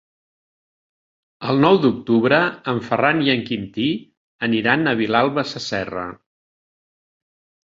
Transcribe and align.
El 1.51 1.59
nou 1.65 1.77
d'octubre 1.83 2.39
en 2.73 2.81
Ferran 2.87 3.21
i 3.27 3.31
en 3.35 3.45
Quintí 3.51 3.87
aniran 4.49 4.93
a 4.93 4.97
Vilalba 5.03 5.45
Sasserra. 5.51 6.07